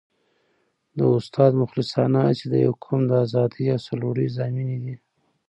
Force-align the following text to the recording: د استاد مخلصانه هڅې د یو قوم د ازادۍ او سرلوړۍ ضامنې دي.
د 0.97 0.99
استاد 1.17 1.51
مخلصانه 1.61 2.17
هڅې 2.27 2.45
د 2.49 2.53
یو 2.65 2.73
قوم 2.83 3.01
د 3.07 3.11
ازادۍ 3.25 3.65
او 3.73 3.79
سرلوړۍ 3.85 4.27
ضامنې 4.37 4.77
دي. 4.83 4.95